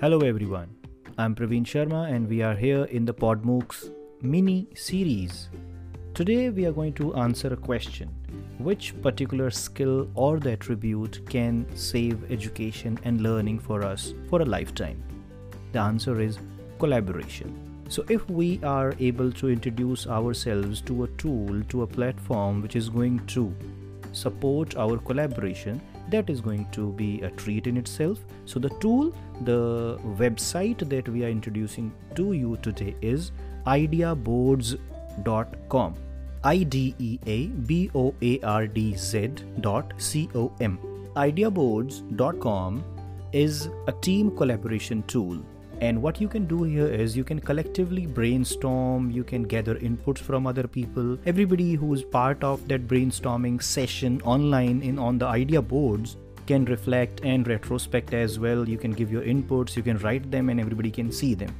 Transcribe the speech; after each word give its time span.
Hello 0.00 0.20
everyone, 0.20 0.76
I'm 1.18 1.34
Praveen 1.34 1.64
Sharma 1.64 2.08
and 2.08 2.28
we 2.28 2.40
are 2.40 2.54
here 2.54 2.84
in 2.84 3.04
the 3.04 3.12
PodMOOCs 3.12 3.90
mini 4.22 4.68
series. 4.72 5.48
Today 6.14 6.50
we 6.50 6.66
are 6.66 6.70
going 6.70 6.92
to 6.92 7.16
answer 7.16 7.52
a 7.52 7.56
question 7.56 8.08
which 8.58 8.94
particular 9.02 9.50
skill 9.50 10.08
or 10.14 10.38
the 10.38 10.52
attribute 10.52 11.28
can 11.28 11.66
save 11.74 12.30
education 12.30 12.96
and 13.02 13.22
learning 13.22 13.58
for 13.58 13.82
us 13.82 14.14
for 14.30 14.40
a 14.40 14.44
lifetime? 14.44 15.02
The 15.72 15.80
answer 15.80 16.20
is 16.20 16.38
collaboration. 16.78 17.52
So, 17.88 18.04
if 18.08 18.30
we 18.30 18.60
are 18.62 18.94
able 19.00 19.32
to 19.32 19.48
introduce 19.48 20.06
ourselves 20.06 20.80
to 20.82 21.04
a 21.04 21.08
tool, 21.22 21.60
to 21.70 21.82
a 21.82 21.88
platform 21.88 22.62
which 22.62 22.76
is 22.76 22.88
going 22.88 23.26
to 23.34 23.52
support 24.12 24.76
our 24.76 24.98
collaboration, 24.98 25.80
that 26.10 26.28
is 26.30 26.40
going 26.40 26.66
to 26.72 26.92
be 26.92 27.20
a 27.22 27.30
treat 27.30 27.66
in 27.66 27.76
itself. 27.76 28.18
So, 28.44 28.58
the 28.58 28.70
tool, 28.80 29.14
the 29.42 29.98
website 30.18 30.88
that 30.88 31.08
we 31.08 31.24
are 31.24 31.28
introducing 31.28 31.92
to 32.14 32.32
you 32.32 32.56
today 32.62 32.96
is 33.02 33.32
ideaboardz.com. 33.66 35.94
I 36.44 36.62
D 36.62 36.94
E 36.98 37.18
A 37.26 37.46
B 37.46 37.90
O 37.94 38.14
A 38.22 38.40
R 38.40 38.66
D 38.66 38.96
Z 38.96 39.28
dot 39.60 39.92
C 39.98 40.30
O 40.34 40.50
M. 40.60 40.78
Ideaboardz.com 41.16 42.84
is 43.32 43.68
a 43.86 43.92
team 43.92 44.34
collaboration 44.36 45.02
tool 45.08 45.38
and 45.80 46.02
what 46.02 46.20
you 46.20 46.26
can 46.26 46.46
do 46.46 46.64
here 46.64 46.86
is 46.86 47.16
you 47.16 47.22
can 47.22 47.38
collectively 47.38 48.06
brainstorm, 48.06 49.10
you 49.12 49.22
can 49.22 49.44
gather 49.44 49.76
inputs 49.76 50.18
from 50.18 50.46
other 50.46 50.66
people. 50.66 51.16
Everybody 51.24 51.74
who's 51.74 52.02
part 52.02 52.42
of 52.42 52.66
that 52.66 52.88
brainstorming 52.88 53.62
session 53.62 54.20
online 54.22 54.82
in 54.82 54.98
on 54.98 55.18
the 55.18 55.26
idea 55.26 55.62
boards 55.62 56.16
can 56.48 56.64
reflect 56.64 57.20
and 57.22 57.46
retrospect 57.46 58.12
as 58.12 58.40
well. 58.40 58.68
You 58.68 58.76
can 58.76 58.90
give 58.90 59.12
your 59.12 59.22
inputs, 59.22 59.76
you 59.76 59.82
can 59.84 59.98
write 59.98 60.30
them 60.32 60.48
and 60.48 60.58
everybody 60.58 60.90
can 60.90 61.12
see 61.12 61.34
them. 61.34 61.54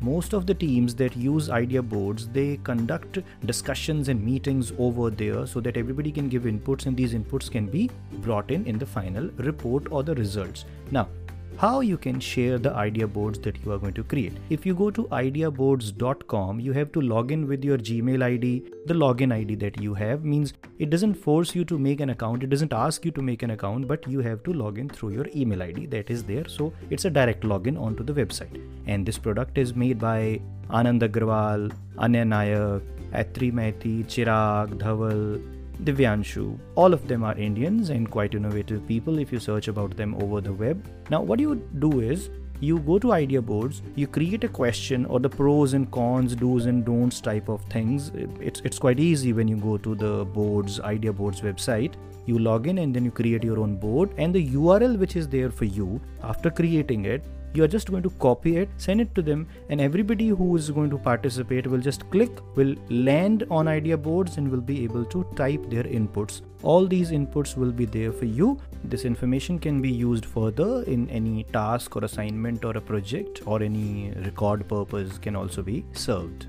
Most 0.00 0.32
of 0.32 0.46
the 0.46 0.54
teams 0.54 0.94
that 0.94 1.16
use 1.16 1.50
idea 1.50 1.82
boards 1.82 2.28
they 2.28 2.58
conduct 2.58 3.18
discussions 3.44 4.08
and 4.08 4.24
meetings 4.24 4.72
over 4.78 5.10
there 5.10 5.44
so 5.46 5.60
that 5.60 5.76
everybody 5.76 6.12
can 6.12 6.28
give 6.28 6.44
inputs 6.44 6.86
and 6.86 6.96
these 6.96 7.14
inputs 7.14 7.50
can 7.50 7.66
be 7.66 7.90
brought 8.20 8.50
in 8.50 8.64
in 8.64 8.78
the 8.78 8.86
final 8.86 9.28
report 9.36 9.90
or 9.90 10.04
the 10.04 10.14
results. 10.14 10.64
Now, 10.92 11.08
how 11.56 11.80
you 11.80 11.98
can 11.98 12.20
share 12.20 12.58
the 12.58 12.72
idea 12.72 13.06
boards 13.06 13.38
that 13.40 13.56
you 13.64 13.72
are 13.72 13.78
going 13.78 13.94
to 13.94 14.04
create. 14.04 14.34
If 14.48 14.64
you 14.64 14.74
go 14.74 14.90
to 14.90 15.04
ideaboardz.com, 15.04 16.60
you 16.60 16.72
have 16.72 16.92
to 16.92 17.00
log 17.00 17.32
in 17.32 17.48
with 17.48 17.64
your 17.64 17.78
Gmail 17.78 18.22
ID. 18.22 18.64
The 18.86 18.94
login 18.94 19.32
ID 19.32 19.56
that 19.56 19.80
you 19.80 19.94
have 19.94 20.24
means 20.24 20.52
it 20.78 20.90
doesn't 20.90 21.14
force 21.14 21.54
you 21.54 21.64
to 21.64 21.78
make 21.78 22.00
an 22.00 22.10
account, 22.10 22.44
it 22.44 22.50
doesn't 22.50 22.72
ask 22.72 23.04
you 23.04 23.10
to 23.12 23.22
make 23.22 23.42
an 23.42 23.50
account, 23.50 23.88
but 23.88 24.06
you 24.06 24.20
have 24.20 24.42
to 24.44 24.52
log 24.52 24.78
in 24.78 24.88
through 24.88 25.10
your 25.10 25.26
email 25.34 25.62
ID 25.62 25.86
that 25.86 26.10
is 26.10 26.22
there. 26.22 26.46
So 26.46 26.72
it's 26.90 27.04
a 27.04 27.10
direct 27.10 27.42
login 27.42 27.80
onto 27.80 28.04
the 28.04 28.12
website. 28.12 28.62
And 28.86 29.04
this 29.04 29.18
product 29.18 29.58
is 29.58 29.74
made 29.74 29.98
by 29.98 30.40
Anand 30.70 31.00
Agrawal, 31.00 31.72
Anya 31.96 32.24
Nayak, 32.24 32.82
Atri 33.12 33.50
Mehti, 33.50 34.04
Chirag, 34.04 34.78
Dhaval, 34.78 35.57
Divyanshu. 35.84 36.58
All 36.74 36.92
of 36.92 37.06
them 37.06 37.22
are 37.22 37.36
Indians 37.36 37.90
and 37.90 38.10
quite 38.10 38.34
innovative 38.34 38.86
people 38.86 39.18
if 39.18 39.32
you 39.32 39.38
search 39.38 39.68
about 39.68 39.96
them 39.96 40.14
over 40.16 40.40
the 40.40 40.52
web. 40.52 40.84
Now, 41.10 41.22
what 41.22 41.38
you 41.38 41.56
do 41.78 42.00
is 42.00 42.30
you 42.60 42.80
go 42.80 42.98
to 42.98 43.12
idea 43.12 43.40
boards, 43.40 43.82
you 43.94 44.08
create 44.08 44.42
a 44.42 44.48
question 44.48 45.06
or 45.06 45.20
the 45.20 45.28
pros 45.28 45.74
and 45.74 45.90
cons, 45.92 46.34
do's 46.34 46.66
and 46.66 46.84
don'ts 46.84 47.20
type 47.20 47.48
of 47.48 47.62
things. 47.66 48.10
It's, 48.40 48.60
it's 48.64 48.78
quite 48.78 48.98
easy 48.98 49.32
when 49.32 49.46
you 49.46 49.56
go 49.56 49.78
to 49.78 49.94
the 49.94 50.24
boards, 50.24 50.80
idea 50.80 51.12
boards 51.12 51.40
website. 51.42 51.94
You 52.26 52.38
log 52.38 52.66
in 52.66 52.78
and 52.78 52.94
then 52.94 53.04
you 53.04 53.12
create 53.12 53.44
your 53.44 53.60
own 53.60 53.76
board, 53.76 54.10
and 54.18 54.34
the 54.34 54.50
URL 54.50 54.98
which 54.98 55.14
is 55.14 55.28
there 55.28 55.50
for 55.50 55.64
you 55.64 56.00
after 56.22 56.50
creating 56.50 57.04
it 57.04 57.24
you 57.54 57.64
are 57.64 57.68
just 57.68 57.90
going 57.90 58.02
to 58.02 58.10
copy 58.24 58.56
it 58.56 58.68
send 58.76 59.00
it 59.00 59.14
to 59.14 59.22
them 59.22 59.46
and 59.70 59.80
everybody 59.80 60.28
who 60.28 60.56
is 60.56 60.70
going 60.70 60.90
to 60.90 60.98
participate 60.98 61.66
will 61.66 61.78
just 61.78 62.08
click 62.10 62.40
will 62.56 62.74
land 62.90 63.44
on 63.50 63.68
idea 63.68 63.96
boards 63.96 64.36
and 64.36 64.50
will 64.50 64.60
be 64.60 64.84
able 64.84 65.04
to 65.04 65.24
type 65.36 65.70
their 65.70 65.84
inputs. 65.84 66.42
All 66.62 66.86
these 66.86 67.10
inputs 67.10 67.56
will 67.56 67.72
be 67.72 67.84
there 67.84 68.12
for 68.12 68.24
you. 68.24 68.58
This 68.84 69.04
information 69.04 69.58
can 69.58 69.80
be 69.80 69.90
used 69.90 70.26
further 70.26 70.82
in 70.84 71.08
any 71.10 71.44
task 71.44 71.96
or 71.96 72.04
assignment 72.04 72.64
or 72.64 72.76
a 72.76 72.80
project 72.80 73.42
or 73.46 73.62
any 73.62 74.12
record 74.24 74.68
purpose 74.68 75.18
can 75.18 75.36
also 75.36 75.62
be 75.62 75.84
served. 75.92 76.46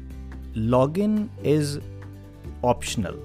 Login 0.56 1.30
is 1.44 1.80
optional 2.64 3.18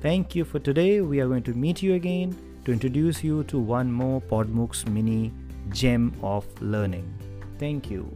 Thank 0.00 0.34
you 0.34 0.44
for 0.44 0.58
today. 0.58 1.00
We 1.02 1.20
are 1.20 1.28
going 1.28 1.44
to 1.44 1.52
meet 1.52 1.82
you 1.82 1.92
again 1.94 2.34
to 2.64 2.72
introduce 2.72 3.22
you 3.22 3.44
to 3.44 3.58
one 3.58 3.92
more 3.92 4.22
PodMOOCs 4.22 4.88
mini 4.88 5.32
gem 5.70 6.14
of 6.22 6.46
learning. 6.62 7.12
Thank 7.58 7.90
you. 7.90 8.10